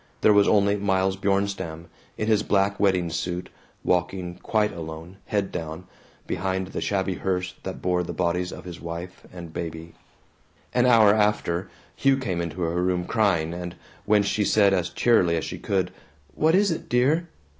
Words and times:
There 0.21 0.33
was 0.33 0.47
only 0.47 0.77
Miles 0.77 1.15
Bjornstam, 1.15 1.85
in 2.17 2.25
his 2.25 2.41
black 2.41 2.79
wedding 2.79 3.11
suit, 3.11 3.49
walking 3.83 4.39
quite 4.39 4.73
alone, 4.73 5.17
head 5.27 5.51
down, 5.51 5.85
behind 6.25 6.69
the 6.69 6.81
shabby 6.81 7.13
hearse 7.13 7.53
that 7.61 7.83
bore 7.83 8.01
the 8.01 8.11
bodies 8.11 8.51
of 8.51 8.63
his 8.65 8.81
wife 8.81 9.27
and 9.31 9.53
baby. 9.53 9.93
An 10.73 10.87
hour 10.87 11.13
after, 11.13 11.69
Hugh 11.95 12.17
came 12.17 12.41
into 12.41 12.61
her 12.61 12.81
room 12.81 13.05
crying, 13.05 13.53
and 13.53 13.75
when 14.05 14.23
she 14.23 14.43
said 14.43 14.73
as 14.73 14.89
cheerily 14.89 15.37
as 15.37 15.45
she 15.45 15.59
could, 15.59 15.91
"What 16.33 16.55
is 16.55 16.71
it, 16.71 16.89
dear?" 16.89 17.27